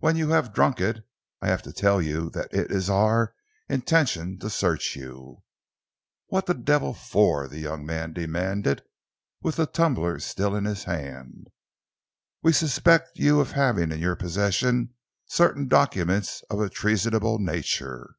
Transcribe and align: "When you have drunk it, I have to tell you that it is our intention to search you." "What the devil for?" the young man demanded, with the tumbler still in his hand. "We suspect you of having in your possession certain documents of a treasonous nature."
"When 0.00 0.16
you 0.16 0.28
have 0.28 0.52
drunk 0.52 0.78
it, 0.82 1.06
I 1.40 1.46
have 1.48 1.62
to 1.62 1.72
tell 1.72 2.02
you 2.02 2.28
that 2.34 2.52
it 2.52 2.70
is 2.70 2.90
our 2.90 3.34
intention 3.66 4.38
to 4.40 4.50
search 4.50 4.94
you." 4.94 5.42
"What 6.26 6.44
the 6.44 6.52
devil 6.52 6.92
for?" 6.92 7.48
the 7.48 7.60
young 7.60 7.86
man 7.86 8.12
demanded, 8.12 8.82
with 9.40 9.56
the 9.56 9.64
tumbler 9.64 10.20
still 10.20 10.54
in 10.54 10.66
his 10.66 10.84
hand. 10.84 11.46
"We 12.42 12.52
suspect 12.52 13.12
you 13.14 13.40
of 13.40 13.52
having 13.52 13.90
in 13.90 14.00
your 14.00 14.16
possession 14.16 14.92
certain 15.28 15.66
documents 15.66 16.42
of 16.50 16.60
a 16.60 16.68
treasonous 16.68 17.22
nature." 17.40 18.16